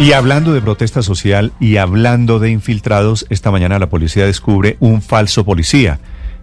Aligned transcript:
Y 0.00 0.12
hablando 0.12 0.52
de 0.52 0.62
protesta 0.62 1.02
social 1.02 1.52
y 1.58 1.78
hablando 1.78 2.38
de 2.38 2.50
infiltrados, 2.50 3.26
esta 3.30 3.50
mañana 3.50 3.80
la 3.80 3.88
policía 3.88 4.26
descubre 4.26 4.76
un 4.78 5.02
falso 5.02 5.44
policía 5.44 5.98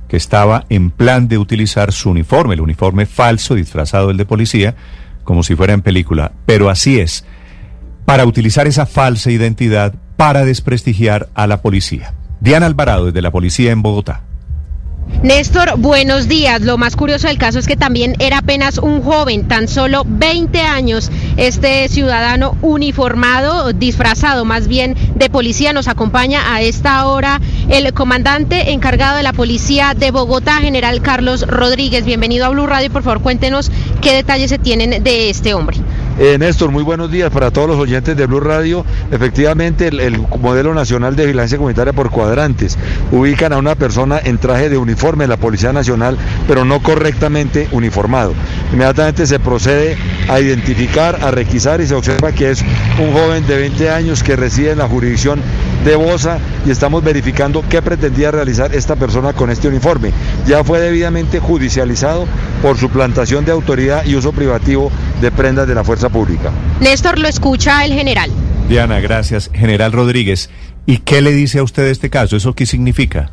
que 0.09 0.17
estaba 0.17 0.65
en 0.69 0.91
plan 0.91 1.29
de 1.29 1.37
utilizar 1.37 1.93
su 1.93 2.09
uniforme, 2.09 2.55
el 2.55 2.61
uniforme 2.61 3.05
falso 3.05 3.55
disfrazado 3.55 4.09
del 4.09 4.17
de 4.17 4.25
policía, 4.25 4.75
como 5.23 5.41
si 5.41 5.55
fuera 5.55 5.73
en 5.73 5.81
película. 5.81 6.33
Pero 6.45 6.69
así 6.69 6.99
es, 6.99 7.25
para 8.05 8.25
utilizar 8.25 8.67
esa 8.67 8.85
falsa 8.85 9.31
identidad 9.31 9.95
para 10.17 10.45
desprestigiar 10.45 11.29
a 11.33 11.47
la 11.47 11.61
policía. 11.61 12.13
Diana 12.41 12.65
Alvarado, 12.65 13.05
desde 13.05 13.21
la 13.21 13.31
policía 13.31 13.71
en 13.71 13.81
Bogotá. 13.81 14.21
Néstor, 15.21 15.77
buenos 15.77 16.27
días. 16.27 16.61
Lo 16.61 16.77
más 16.77 16.95
curioso 16.95 17.27
del 17.27 17.37
caso 17.37 17.59
es 17.59 17.67
que 17.67 17.75
también 17.75 18.15
era 18.19 18.39
apenas 18.39 18.77
un 18.79 19.01
joven, 19.01 19.47
tan 19.47 19.67
solo 19.67 20.03
20 20.05 20.61
años. 20.61 21.11
Este 21.37 21.87
ciudadano 21.89 22.55
uniformado, 22.61 23.71
disfrazado 23.73 24.45
más 24.45 24.67
bien 24.67 24.95
de 25.15 25.29
policía, 25.29 25.73
nos 25.73 25.87
acompaña 25.87 26.53
a 26.53 26.61
esta 26.61 27.07
hora 27.07 27.39
el 27.69 27.93
comandante 27.93 28.71
encargado 28.71 29.17
de 29.17 29.23
la 29.23 29.33
policía 29.33 29.93
de 29.95 30.11
Bogotá, 30.11 30.57
general 30.57 31.01
Carlos 31.01 31.47
Rodríguez. 31.47 32.05
Bienvenido 32.05 32.45
a 32.45 32.49
Blue 32.49 32.67
Radio. 32.67 32.91
Por 32.91 33.03
favor, 33.03 33.21
cuéntenos 33.21 33.71
qué 34.01 34.13
detalles 34.13 34.49
se 34.49 34.59
tienen 34.59 35.03
de 35.03 35.29
este 35.29 35.53
hombre. 35.53 35.77
Eh, 36.17 36.37
Néstor, 36.39 36.71
muy 36.71 36.83
buenos 36.83 37.11
días 37.11 37.29
para 37.29 37.51
todos 37.51 37.67
los 37.67 37.77
oyentes 37.77 38.15
de 38.15 38.25
Blue 38.25 38.39
Radio. 38.39 38.85
Efectivamente, 39.11 39.89
el, 39.89 39.99
el, 39.99 40.17
modelo 40.39 40.73
nacional 40.73 41.13
de 41.17 41.25
vigilancia 41.25 41.57
comunitaria 41.57 41.91
por 41.91 42.09
cuadrantes 42.09 42.77
ubican 43.11 43.51
a 43.51 43.57
una 43.57 43.75
persona 43.75 44.21
en 44.23 44.37
traje 44.37 44.69
de 44.69 44.77
uniforme 44.77 45.25
de 45.25 45.27
la 45.27 45.35
Policía 45.37 45.73
Nacional, 45.73 46.17
pero 46.47 46.63
no 46.63 46.81
correctamente 46.81 47.67
uniformado. 47.73 48.33
Inmediatamente 48.71 49.27
se 49.27 49.39
procede 49.39 49.97
a 50.29 50.39
identificar, 50.39 51.19
a 51.21 51.31
requisar 51.31 51.81
y 51.81 51.87
se 51.87 51.95
observa 51.95 52.31
que 52.31 52.51
es 52.51 52.63
un 52.97 53.11
joven 53.11 53.45
de 53.45 53.57
20 53.57 53.89
años 53.89 54.23
que 54.23 54.37
reside 54.37 54.71
en 54.71 54.77
la 54.77 54.87
jurisdicción 54.87 55.41
de 55.85 55.95
Bosa 55.95 56.39
y 56.65 56.71
estamos 56.71 57.03
verificando 57.03 57.63
qué 57.69 57.81
pretendía 57.81 58.31
realizar 58.31 58.73
esta 58.75 58.95
persona 58.95 59.33
con 59.33 59.51
este 59.51 59.67
uniforme. 59.67 60.11
Ya 60.47 60.63
fue 60.63 60.79
debidamente 60.79 61.39
judicializado 61.39 62.25
por 62.61 62.77
su 62.77 62.89
plantación 62.89 63.45
de 63.45 63.51
autoridad 63.51 64.03
y 64.05 64.15
uso 64.15 64.31
privativo 64.33 64.91
de 65.21 65.31
prendas 65.31 65.67
de 65.67 65.75
la 65.75 65.83
fuerza 65.83 66.09
pública. 66.09 66.51
Néstor, 66.81 67.19
lo 67.19 67.27
escucha 67.27 67.85
el 67.85 67.93
general. 67.93 68.31
Diana, 68.67 68.99
gracias. 68.99 69.51
General 69.53 69.91
Rodríguez, 69.91 70.49
¿y 70.87 70.97
qué 70.97 71.21
le 71.21 71.31
dice 71.31 71.59
a 71.59 71.63
usted 71.63 71.85
este 71.85 72.09
caso? 72.09 72.35
¿Eso 72.35 72.53
qué 72.53 72.65
significa? 72.65 73.31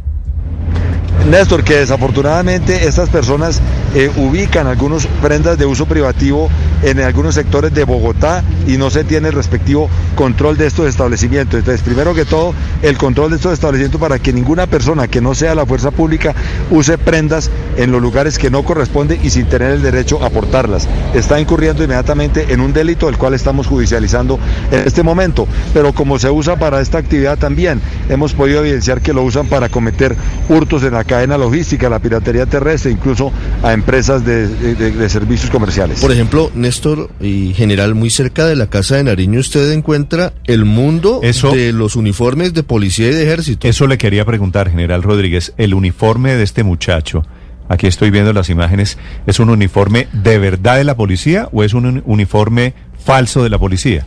Néstor, 1.27 1.62
que 1.62 1.77
desafortunadamente 1.77 2.87
estas 2.87 3.09
personas 3.09 3.61
eh, 3.95 4.11
ubican 4.17 4.67
algunas 4.67 5.06
prendas 5.20 5.56
de 5.56 5.67
uso 5.67 5.87
privativo 5.87 6.48
en 6.83 7.01
algunos 7.01 7.34
sectores 7.34 7.73
de 7.73 7.84
Bogotá 7.84 8.42
y 8.67 8.77
no 8.77 8.91
se 8.91 9.05
tiene 9.05 9.29
el 9.29 9.34
respectivo 9.34 9.89
control 10.17 10.56
de 10.56 10.67
estos 10.67 10.89
establecimientos. 10.89 11.61
Entonces, 11.61 11.83
primero 11.83 12.14
que 12.14 12.25
todo, 12.25 12.55
el 12.83 12.97
control 12.98 13.31
de 13.31 13.37
estos 13.37 13.53
establecimientos 13.53 14.01
para 14.01 14.19
que 14.19 14.33
ninguna 14.33 14.67
persona 14.67 15.09
que 15.09 15.20
no 15.20 15.34
sea 15.34 15.55
la 15.55 15.64
fuerza 15.64 15.91
pública 15.91 16.34
use 16.70 16.98
prendas 16.98 17.51
en 17.77 17.92
los 17.92 18.02
lugares 18.02 18.39
que 18.39 18.51
no 18.51 18.64
corresponde 18.64 19.18
y 19.23 19.30
sin 19.30 19.47
tener 19.47 19.70
el 19.70 19.83
derecho 19.83 20.24
a 20.24 20.30
portarlas. 20.30 20.89
Está 21.14 21.41
incurriendo 21.41 21.85
inmediatamente 21.85 22.47
en 22.52 22.61
un 22.61 22.73
delito 22.73 23.07
del 23.07 23.17
cual 23.17 23.35
estamos 23.35 23.67
judicializando 23.67 24.39
en 24.70 24.80
este 24.86 25.02
momento. 25.02 25.47
Pero 25.73 25.92
como 25.92 26.18
se 26.18 26.30
usa 26.30 26.57
para 26.57 26.80
esta 26.80 26.98
actividad 26.98 27.39
también, 27.39 27.80
hemos 28.08 28.33
podido 28.35 28.61
evidenciar 28.61 29.01
que 29.01 29.13
lo 29.13 29.23
usan 29.23 29.47
para 29.47 29.68
cometer 29.68 30.17
hurtos 30.48 30.83
en 30.83 30.95
la 30.95 31.05
cadena 31.12 31.36
logística, 31.36 31.90
la 31.90 31.98
piratería 31.98 32.46
terrestre, 32.46 32.90
incluso 32.90 33.30
a 33.62 33.74
empresas 33.74 34.24
de, 34.24 34.48
de, 34.48 34.74
de, 34.92 35.08
servicios 35.11 35.50
comerciales. 35.50 36.00
Por 36.00 36.11
ejemplo, 36.11 36.50
Néstor 36.55 37.11
y 37.20 37.52
general, 37.55 37.95
muy 37.95 38.08
cerca 38.08 38.46
de 38.46 38.56
la 38.56 38.68
casa 38.68 38.96
de 38.96 39.05
Nariño 39.05 39.39
usted 39.40 39.73
encuentra 39.73 40.33
el 40.46 40.64
mundo 40.64 41.20
Eso- 41.23 41.50
de 41.52 41.73
los 41.74 41.96
uniformes 41.96 42.55
de 42.55 42.62
policía 42.62 43.08
y 43.11 43.14
de 43.14 43.24
ejército. 43.24 43.68
Eso 43.68 43.86
le 43.86 43.98
quería 43.98 44.24
preguntar, 44.24 44.70
general 44.70 45.02
Rodríguez. 45.02 45.52
El 45.58 45.74
uniforme 45.74 46.34
de 46.34 46.45
este 46.45 46.62
muchacho, 46.64 47.27
aquí 47.68 47.86
estoy 47.86 48.11
viendo 48.11 48.33
las 48.33 48.48
imágenes, 48.48 48.96
¿es 49.27 49.39
un 49.39 49.50
uniforme 49.50 50.08
de 50.14 50.39
verdad 50.39 50.77
de 50.79 50.84
la 50.84 50.96
policía 50.96 51.48
o 51.52 51.62
es 51.62 51.74
un 51.74 51.84
uni- 51.84 52.02
uniforme 52.06 52.73
falso 53.05 53.42
de 53.42 53.50
la 53.50 53.58
policía? 53.58 54.06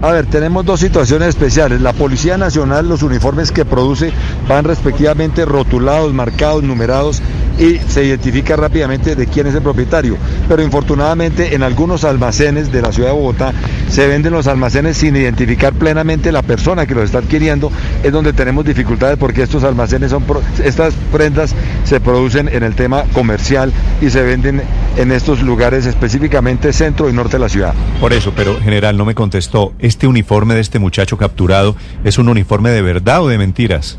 A 0.00 0.12
ver, 0.12 0.26
tenemos 0.26 0.64
dos 0.64 0.78
situaciones 0.78 1.30
especiales. 1.30 1.80
La 1.80 1.92
Policía 1.92 2.38
Nacional, 2.38 2.88
los 2.88 3.02
uniformes 3.02 3.50
que 3.50 3.64
produce 3.64 4.12
van 4.48 4.64
respectivamente 4.64 5.44
rotulados, 5.44 6.14
marcados, 6.14 6.62
numerados 6.62 7.20
y 7.58 7.78
se 7.88 8.04
identifica 8.04 8.54
rápidamente 8.54 9.16
de 9.16 9.26
quién 9.26 9.48
es 9.48 9.56
el 9.56 9.62
propietario. 9.62 10.16
Pero 10.48 10.62
infortunadamente 10.62 11.56
en 11.56 11.64
algunos 11.64 12.04
almacenes 12.04 12.70
de 12.70 12.82
la 12.82 12.92
ciudad 12.92 13.08
de 13.08 13.16
Bogotá 13.16 13.52
se 13.88 14.06
venden 14.06 14.32
los 14.32 14.46
almacenes 14.46 14.96
sin 14.96 15.16
identificar 15.16 15.72
plenamente 15.72 16.32
la 16.32 16.42
persona 16.42 16.86
que 16.86 16.94
los 16.94 17.04
está 17.04 17.18
adquiriendo. 17.18 17.70
Es 18.02 18.12
donde 18.12 18.32
tenemos 18.32 18.64
dificultades 18.64 19.16
porque 19.18 19.42
estos 19.42 19.64
almacenes 19.64 20.10
son, 20.10 20.24
estas 20.64 20.94
prendas 21.12 21.54
se 21.84 22.00
producen 22.00 22.48
en 22.48 22.62
el 22.62 22.74
tema 22.74 23.04
comercial 23.12 23.72
y 24.00 24.10
se 24.10 24.22
venden 24.22 24.62
en 24.96 25.12
estos 25.12 25.42
lugares 25.42 25.86
específicamente 25.86 26.72
centro 26.72 27.08
y 27.08 27.12
norte 27.12 27.32
de 27.32 27.40
la 27.40 27.48
ciudad. 27.48 27.74
Por 28.00 28.12
eso, 28.12 28.32
pero 28.36 28.60
general, 28.60 28.96
no 28.96 29.04
me 29.04 29.14
contestó. 29.14 29.72
¿Este 29.78 30.06
uniforme 30.06 30.54
de 30.54 30.60
este 30.60 30.78
muchacho 30.78 31.16
capturado 31.16 31.76
es 32.04 32.18
un 32.18 32.28
uniforme 32.28 32.70
de 32.70 32.82
verdad 32.82 33.22
o 33.22 33.28
de 33.28 33.38
mentiras? 33.38 33.98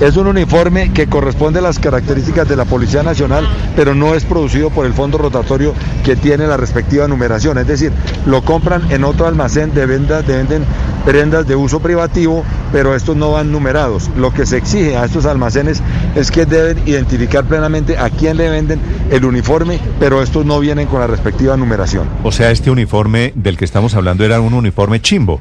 Es 0.00 0.16
un 0.16 0.26
uniforme 0.26 0.92
que 0.92 1.06
corresponde 1.06 1.60
a 1.60 1.62
las 1.62 1.78
características 1.78 2.48
de 2.48 2.56
la 2.56 2.64
Policía 2.64 3.02
Nacional, 3.02 3.48
pero 3.76 3.94
no 3.94 4.14
es 4.14 4.24
producido 4.24 4.70
por 4.70 4.86
el 4.86 4.92
fondo 4.92 5.18
rotatorio 5.18 5.72
que 6.04 6.16
tiene 6.16 6.46
la 6.46 6.56
respectiva 6.56 7.06
numeración. 7.06 7.58
Es 7.58 7.66
decir, 7.66 7.92
lo 8.26 8.42
compran 8.42 8.90
en 8.90 9.04
otro 9.04 9.26
almacén 9.26 9.72
de 9.72 9.86
vendas, 9.86 10.26
de 10.26 10.36
venden 10.36 10.64
prendas 11.04 11.46
de 11.46 11.54
uso 11.54 11.80
privativo, 11.80 12.44
pero 12.72 12.94
estos 12.94 13.16
no 13.16 13.32
van 13.32 13.52
numerados. 13.52 14.10
Lo 14.16 14.32
que 14.32 14.46
se 14.46 14.56
exige 14.56 14.96
a 14.96 15.04
estos 15.04 15.26
almacenes 15.26 15.80
es 16.16 16.30
que 16.30 16.44
deben 16.44 16.86
identificar 16.86 17.44
plenamente 17.44 17.96
a 17.96 18.10
quién 18.10 18.36
le 18.36 18.50
venden 18.50 18.80
el 19.10 19.24
uniforme, 19.24 19.78
pero 20.00 20.22
estos 20.22 20.44
no 20.44 20.58
vienen 20.60 20.88
con 20.88 21.00
la 21.00 21.06
respectiva 21.06 21.56
numeración. 21.56 22.08
O 22.24 22.32
sea, 22.32 22.50
este 22.50 22.70
uniforme 22.70 23.32
del 23.36 23.56
que 23.56 23.64
estamos 23.64 23.94
hablando 23.94 24.24
era 24.24 24.40
un 24.40 24.54
uniforme 24.54 25.00
chimbo. 25.00 25.40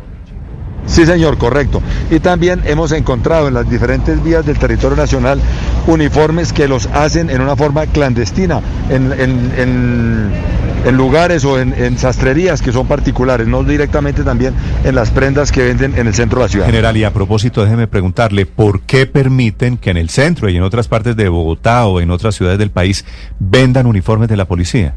Sí, 0.85 1.05
señor, 1.05 1.37
correcto. 1.37 1.81
Y 2.11 2.19
también 2.19 2.61
hemos 2.65 2.91
encontrado 2.91 3.47
en 3.47 3.53
las 3.53 3.69
diferentes 3.69 4.21
vías 4.23 4.45
del 4.45 4.57
territorio 4.57 4.97
nacional 4.97 5.39
uniformes 5.87 6.53
que 6.53 6.67
los 6.67 6.87
hacen 6.87 7.29
en 7.29 7.41
una 7.41 7.55
forma 7.55 7.85
clandestina, 7.87 8.61
en, 8.89 9.11
en- 9.13 9.51
en- 9.57 10.97
lugares 10.97 11.45
o 11.45 11.57
en 11.59 11.97
sastrerías 11.97 12.61
que 12.61 12.71
son 12.73 12.85
particulares, 12.87 13.47
no 13.47 13.63
directamente 13.63 14.23
también 14.23 14.53
en 14.83 14.93
las 14.95 15.09
prendas 15.11 15.51
que 15.51 15.63
venden 15.63 15.97
en 15.97 16.07
el 16.07 16.13
centro 16.13 16.39
de 16.39 16.45
la 16.45 16.49
ciudad. 16.49 16.65
General, 16.65 16.95
y 16.97 17.05
a 17.05 17.13
propósito, 17.13 17.63
déjeme 17.63 17.87
preguntarle, 17.87 18.45
¿por 18.45 18.81
qué 18.81 19.05
permiten 19.05 19.77
que 19.77 19.89
en 19.91 19.97
el 19.97 20.09
centro 20.09 20.49
y 20.49 20.57
en 20.57 20.63
otras 20.63 20.89
partes 20.89 21.15
de 21.15 21.29
Bogotá 21.29 21.85
o 21.85 22.01
en 22.01 22.11
otras 22.11 22.35
ciudades 22.35 22.59
del 22.59 22.69
país 22.71 23.05
vendan 23.39 23.85
uniformes 23.87 24.27
de 24.27 24.35
la 24.37 24.45
policía? 24.45 24.93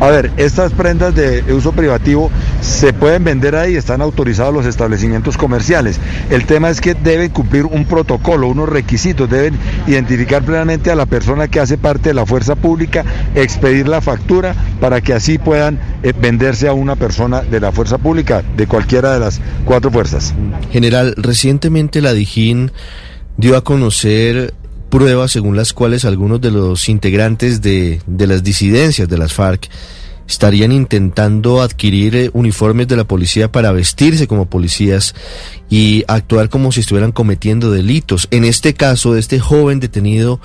A 0.00 0.10
ver, 0.10 0.32
estas 0.36 0.72
prendas 0.72 1.14
de 1.14 1.44
uso 1.52 1.72
privativo 1.72 2.30
se 2.60 2.92
pueden 2.92 3.24
vender 3.24 3.54
ahí, 3.54 3.76
están 3.76 4.02
autorizados 4.02 4.52
los 4.52 4.66
establecimientos 4.66 5.36
comerciales. 5.36 6.00
El 6.30 6.46
tema 6.46 6.68
es 6.68 6.80
que 6.80 6.94
deben 6.94 7.30
cumplir 7.30 7.64
un 7.64 7.84
protocolo, 7.84 8.48
unos 8.48 8.68
requisitos, 8.68 9.30
deben 9.30 9.54
identificar 9.86 10.42
plenamente 10.42 10.90
a 10.90 10.96
la 10.96 11.06
persona 11.06 11.48
que 11.48 11.60
hace 11.60 11.78
parte 11.78 12.10
de 12.10 12.14
la 12.14 12.26
fuerza 12.26 12.56
pública, 12.56 13.04
expedir 13.34 13.88
la 13.88 14.00
factura 14.00 14.54
para 14.80 15.00
que 15.00 15.14
así 15.14 15.38
puedan 15.38 15.78
eh, 16.02 16.12
venderse 16.20 16.68
a 16.68 16.72
una 16.72 16.96
persona 16.96 17.42
de 17.42 17.60
la 17.60 17.72
fuerza 17.72 17.98
pública, 17.98 18.42
de 18.56 18.66
cualquiera 18.66 19.14
de 19.14 19.20
las 19.20 19.40
cuatro 19.64 19.90
fuerzas. 19.90 20.34
General, 20.72 21.14
recientemente 21.16 22.02
la 22.02 22.12
Dijín 22.12 22.72
dio 23.36 23.56
a 23.56 23.62
conocer 23.62 24.54
pruebas 24.94 25.32
según 25.32 25.56
las 25.56 25.72
cuales 25.72 26.04
algunos 26.04 26.40
de 26.40 26.52
los 26.52 26.88
integrantes 26.88 27.60
de, 27.60 28.00
de 28.06 28.26
las 28.28 28.44
disidencias 28.44 29.08
de 29.08 29.18
las 29.18 29.32
FARC 29.32 29.68
estarían 30.28 30.70
intentando 30.70 31.62
adquirir 31.62 32.14
eh, 32.14 32.30
uniformes 32.32 32.86
de 32.86 32.94
la 32.94 33.02
policía 33.02 33.50
para 33.50 33.72
vestirse 33.72 34.28
como 34.28 34.46
policías 34.46 35.16
y 35.68 36.04
actuar 36.06 36.48
como 36.48 36.70
si 36.70 36.78
estuvieran 36.78 37.10
cometiendo 37.10 37.72
delitos. 37.72 38.28
En 38.30 38.44
este 38.44 38.74
caso 38.74 39.14
de 39.14 39.18
este 39.18 39.40
joven 39.40 39.80
detenido, 39.80 40.38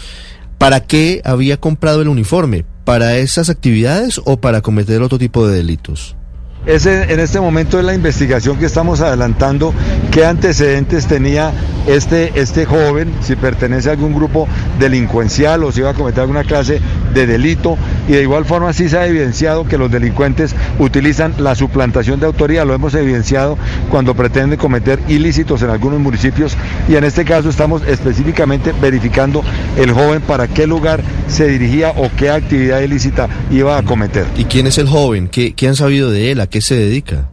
¿para 0.57 0.79
qué 0.79 1.21
había 1.25 1.57
comprado 1.57 2.01
el 2.01 2.07
uniforme? 2.07 2.65
¿Para 2.85 3.19
esas 3.19 3.51
actividades 3.51 4.19
o 4.25 4.41
para 4.41 4.61
cometer 4.61 5.03
otro 5.03 5.19
tipo 5.19 5.47
de 5.47 5.57
delitos? 5.57 6.15
Ese, 6.65 7.13
en 7.13 7.19
este 7.19 7.39
momento 7.39 7.79
es 7.79 7.85
la 7.85 7.93
investigación 7.93 8.57
que 8.57 8.65
estamos 8.65 8.99
adelantando, 8.99 9.73
qué 10.11 10.25
antecedentes 10.25 11.07
tenía 11.07 11.53
este, 11.87 12.33
este 12.35 12.65
joven, 12.65 13.13
si 13.21 13.35
pertenece 13.35 13.89
a 13.89 13.93
algún 13.93 14.13
grupo 14.13 14.47
delincuencial 14.77 15.63
o 15.63 15.71
si 15.71 15.79
iba 15.79 15.91
a 15.91 15.93
cometer 15.93 16.21
alguna 16.21 16.43
clase 16.43 16.81
de 17.13 17.25
delito. 17.25 17.77
Y 18.07 18.11
de 18.11 18.21
igual 18.23 18.45
forma 18.45 18.73
sí 18.73 18.89
se 18.89 18.97
ha 18.97 19.07
evidenciado 19.07 19.65
que 19.65 19.77
los 19.77 19.89
delincuentes 19.89 20.53
utilizan 20.79 21.33
la 21.39 21.55
suplantación 21.55 22.19
de 22.19 22.25
autoría, 22.25 22.65
lo 22.65 22.73
hemos 22.73 22.93
evidenciado 22.93 23.57
cuando 23.89 24.13
pretenden 24.13 24.59
cometer 24.59 24.99
ilícitos 25.07 25.61
en 25.61 25.69
algunos 25.69 25.99
municipios 25.99 26.55
y 26.87 26.95
en 26.95 27.03
este 27.03 27.23
caso 27.25 27.49
estamos 27.49 27.83
específicamente 27.87 28.73
verificando 28.81 29.43
el 29.77 29.91
joven 29.91 30.21
para 30.21 30.47
qué 30.47 30.67
lugar 30.67 31.01
se 31.27 31.47
dirigía 31.47 31.93
o 31.95 32.09
qué 32.17 32.29
actividad 32.29 32.81
ilícita 32.81 33.29
iba 33.49 33.77
a 33.77 33.83
cometer. 33.83 34.25
¿Y 34.37 34.43
quién 34.45 34.67
es 34.67 34.77
el 34.77 34.87
joven? 34.87 35.27
¿Qué, 35.27 35.53
qué 35.53 35.67
han 35.67 35.75
sabido 35.75 36.11
de 36.11 36.31
él? 36.31 36.39
¿A 36.49 36.51
qué 36.51 36.61
se 36.61 36.73
dedica? 36.73 37.29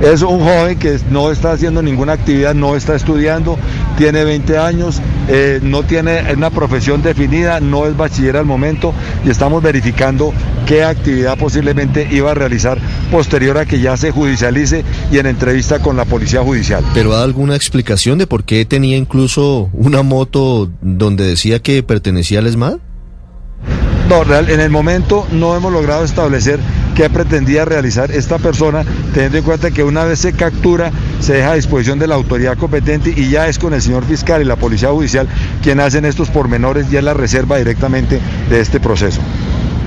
Es 0.00 0.22
un 0.22 0.40
joven 0.40 0.78
que 0.78 0.98
no 1.10 1.30
está 1.30 1.52
haciendo 1.52 1.82
ninguna 1.82 2.14
actividad, 2.14 2.54
no 2.54 2.74
está 2.74 2.94
estudiando, 2.94 3.58
tiene 3.98 4.24
20 4.24 4.56
años, 4.56 5.02
eh, 5.28 5.60
no 5.62 5.82
tiene 5.82 6.32
una 6.32 6.48
profesión 6.48 7.02
definida, 7.02 7.60
no 7.60 7.84
es 7.84 7.94
bachiller 7.94 8.38
al 8.38 8.46
momento 8.46 8.94
y 9.26 9.28
estamos 9.28 9.62
verificando 9.62 10.32
qué 10.64 10.84
actividad 10.84 11.36
posiblemente 11.36 12.08
iba 12.10 12.30
a 12.30 12.34
realizar 12.34 12.78
posterior 13.10 13.58
a 13.58 13.66
que 13.66 13.78
ya 13.78 13.94
se 13.98 14.10
judicialice 14.10 14.86
y 15.12 15.18
en 15.18 15.26
entrevista 15.26 15.80
con 15.80 15.98
la 15.98 16.06
policía 16.06 16.40
judicial. 16.40 16.82
¿Pero 16.94 17.10
ha 17.10 17.16
dado 17.16 17.26
alguna 17.26 17.56
explicación 17.56 18.16
de 18.16 18.26
por 18.26 18.44
qué 18.44 18.64
tenía 18.64 18.96
incluso 18.96 19.68
una 19.74 20.02
moto 20.02 20.70
donde 20.80 21.26
decía 21.26 21.58
que 21.58 21.82
pertenecía 21.82 22.38
al 22.38 22.46
ESMAD? 22.46 22.78
No, 24.08 24.22
real, 24.22 24.50
en 24.50 24.60
el 24.60 24.70
momento 24.70 25.26
no 25.32 25.56
hemos 25.56 25.72
logrado 25.72 26.04
establecer 26.04 26.60
qué 26.94 27.08
pretendía 27.08 27.64
realizar 27.64 28.10
esta 28.10 28.38
persona, 28.38 28.84
teniendo 29.14 29.38
en 29.38 29.44
cuenta 29.44 29.70
que 29.70 29.82
una 29.82 30.04
vez 30.04 30.20
se 30.20 30.34
captura, 30.34 30.92
se 31.20 31.34
deja 31.34 31.52
a 31.52 31.54
disposición 31.54 31.98
de 31.98 32.06
la 32.06 32.14
autoridad 32.14 32.56
competente 32.58 33.14
y 33.16 33.30
ya 33.30 33.48
es 33.48 33.58
con 33.58 33.72
el 33.72 33.80
señor 33.80 34.04
fiscal 34.04 34.42
y 34.42 34.44
la 34.44 34.56
policía 34.56 34.90
judicial 34.90 35.26
quien 35.62 35.80
hacen 35.80 36.04
estos 36.04 36.30
pormenores 36.30 36.86
y 36.92 36.96
es 36.96 37.02
la 37.02 37.14
reserva 37.14 37.56
directamente 37.56 38.20
de 38.50 38.60
este 38.60 38.78
proceso. 38.78 39.20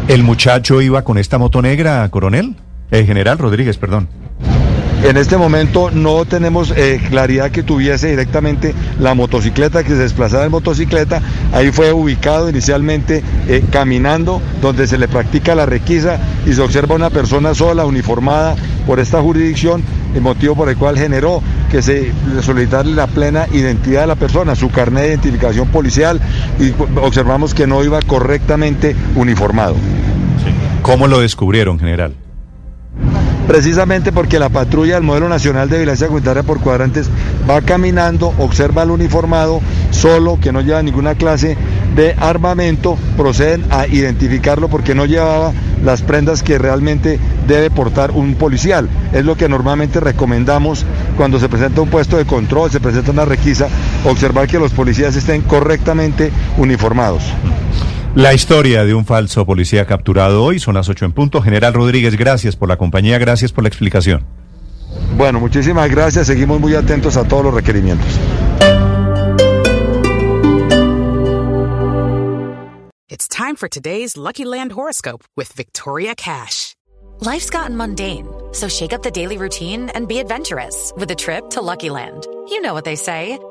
¿El 0.07 0.23
muchacho 0.23 0.81
iba 0.81 1.03
con 1.03 1.17
esta 1.17 1.37
moto 1.37 1.61
negra, 1.61 2.09
coronel? 2.09 2.55
El 2.89 3.05
general 3.05 3.37
Rodríguez, 3.37 3.77
perdón. 3.77 4.07
En 5.03 5.15
este 5.15 5.37
momento 5.37 5.91
no 5.91 6.25
tenemos 6.25 6.73
eh, 6.75 6.99
claridad 7.09 7.51
que 7.51 7.63
tuviese 7.63 8.09
directamente 8.09 8.73
la 8.99 9.13
motocicleta, 9.13 9.83
que 9.83 9.89
se 9.89 9.97
desplazaba 9.97 10.45
en 10.45 10.51
motocicleta. 10.51 11.21
Ahí 11.53 11.71
fue 11.71 11.93
ubicado 11.93 12.49
inicialmente 12.49 13.23
eh, 13.47 13.63
caminando, 13.71 14.41
donde 14.61 14.87
se 14.87 14.97
le 14.97 15.07
practica 15.07 15.55
la 15.55 15.65
requisa 15.65 16.19
y 16.45 16.53
se 16.53 16.61
observa 16.61 16.95
una 16.95 17.09
persona 17.09 17.53
sola, 17.53 17.85
uniformada 17.85 18.55
por 18.85 18.99
esta 18.99 19.21
jurisdicción, 19.21 19.83
el 20.15 20.21
motivo 20.21 20.55
por 20.55 20.67
el 20.67 20.77
cual 20.77 20.97
generó 20.97 21.41
que 21.69 21.81
se 21.81 22.11
solicitarle 22.41 22.93
la 22.93 23.07
plena 23.07 23.47
identidad 23.53 24.01
de 24.01 24.07
la 24.07 24.15
persona, 24.15 24.55
su 24.55 24.71
carnet 24.71 25.03
de 25.03 25.09
identificación 25.09 25.67
policial 25.69 26.19
y 26.59 26.73
observamos 26.99 27.53
que 27.53 27.67
no 27.67 27.83
iba 27.83 28.01
correctamente 28.01 28.95
uniformado. 29.15 29.75
¿Cómo 30.81 31.07
lo 31.07 31.19
descubrieron, 31.19 31.79
general? 31.79 32.15
Precisamente 33.47 34.11
porque 34.11 34.39
la 34.39 34.49
patrulla 34.49 34.95
del 34.95 35.03
modelo 35.03 35.29
nacional 35.29 35.69
de 35.69 35.77
vigilancia 35.77 36.07
comunitaria 36.07 36.43
por 36.43 36.59
cuadrantes 36.59 37.09
va 37.49 37.61
caminando, 37.61 38.33
observa 38.37 38.81
al 38.81 38.91
uniformado 38.91 39.61
solo, 39.91 40.37
que 40.39 40.51
no 40.51 40.61
lleva 40.61 40.83
ninguna 40.83 41.15
clase 41.15 41.57
de 41.95 42.13
armamento, 42.19 42.97
proceden 43.15 43.65
a 43.71 43.87
identificarlo 43.87 44.67
porque 44.67 44.93
no 44.93 45.05
llevaba 45.05 45.53
las 45.83 46.01
prendas 46.01 46.43
que 46.43 46.57
realmente 46.57 47.19
debe 47.47 47.69
portar 47.69 48.11
un 48.11 48.35
policial. 48.35 48.89
Es 49.13 49.23
lo 49.23 49.37
que 49.37 49.47
normalmente 49.47 49.99
recomendamos 49.99 50.85
cuando 51.15 51.39
se 51.39 51.49
presenta 51.49 51.81
un 51.81 51.89
puesto 51.89 52.17
de 52.17 52.25
control, 52.25 52.69
se 52.69 52.79
presenta 52.79 53.11
una 53.11 53.25
requisa, 53.25 53.69
observar 54.05 54.47
que 54.47 54.59
los 54.59 54.73
policías 54.73 55.15
estén 55.15 55.41
correctamente 55.41 56.31
uniformados. 56.57 57.23
La 58.17 58.33
historia 58.33 58.83
de 58.83 58.95
un 58.95 59.05
falso 59.05 59.45
policía 59.45 59.85
capturado 59.85 60.43
hoy 60.43 60.59
son 60.59 60.73
las 60.73 60.89
8 60.89 61.05
en 61.05 61.11
punto. 61.11 61.39
General 61.39 61.71
Rodríguez, 61.71 62.17
gracias 62.17 62.55
por 62.55 62.67
la 62.67 62.75
compañía, 62.75 63.19
gracias 63.19 63.51
por 63.51 63.63
la 63.63 63.67
explicación. 63.67 64.25
Bueno, 65.15 65.39
muchísimas 65.39 65.87
gracias. 65.91 66.25
Seguimos 66.25 66.59
muy 66.59 66.73
atentos 66.73 67.15
a 67.15 67.27
todos 67.27 67.45
los 67.45 67.53
requerimientos. 67.53 68.07
It's 73.07 73.27
time 73.27 73.55
for 73.55 73.69
today's 73.69 74.17
Lucky 74.17 74.45
Land 74.45 74.71
horoscope 74.71 75.23
with 75.35 75.55
Victoria 75.55 76.15
Cash. 76.15 76.73
Life's 77.21 77.51
gotten 77.51 77.77
mundane, 77.77 78.27
so 78.51 78.67
shake 78.67 78.93
up 78.93 79.03
the 79.03 79.11
daily 79.11 79.37
routine 79.37 79.91
and 79.93 80.07
be 80.07 80.17
adventurous 80.17 80.91
with 80.97 81.11
a 81.11 81.15
trip 81.15 81.51
to 81.51 81.61
Lucky 81.61 81.91
Land. 81.91 82.25
You 82.49 82.61
know 82.61 82.73
what 82.73 82.83
they 82.83 82.95
say. 82.95 83.37